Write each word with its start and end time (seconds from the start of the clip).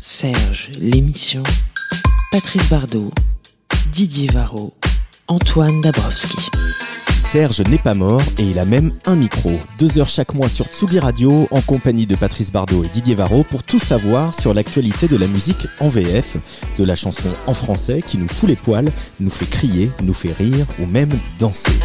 Serge, 0.00 0.70
l'émission. 0.78 1.42
Patrice 2.30 2.68
Bardot, 2.68 3.10
Didier 3.90 4.28
Varro, 4.28 4.72
Antoine 5.26 5.80
Dabrowski. 5.80 6.50
Serge 7.18 7.62
n'est 7.62 7.80
pas 7.80 7.94
mort 7.94 8.22
et 8.38 8.44
il 8.44 8.60
a 8.60 8.64
même 8.64 8.92
un 9.06 9.16
micro. 9.16 9.50
Deux 9.80 9.98
heures 9.98 10.06
chaque 10.06 10.34
mois 10.34 10.48
sur 10.48 10.66
Tsugi 10.66 11.00
Radio 11.00 11.48
en 11.50 11.60
compagnie 11.62 12.06
de 12.06 12.14
Patrice 12.14 12.52
Bardot 12.52 12.84
et 12.84 12.88
Didier 12.88 13.16
Varro 13.16 13.42
pour 13.42 13.64
tout 13.64 13.80
savoir 13.80 14.36
sur 14.36 14.54
l'actualité 14.54 15.08
de 15.08 15.16
la 15.16 15.26
musique 15.26 15.66
en 15.80 15.88
VF, 15.88 16.36
de 16.78 16.84
la 16.84 16.94
chanson 16.94 17.30
en 17.48 17.54
français 17.54 18.00
qui 18.00 18.18
nous 18.18 18.28
fout 18.28 18.48
les 18.48 18.56
poils, 18.56 18.92
nous 19.18 19.30
fait 19.30 19.46
crier, 19.46 19.90
nous 20.04 20.14
fait 20.14 20.32
rire 20.32 20.66
ou 20.78 20.86
même 20.86 21.18
danser. 21.40 21.80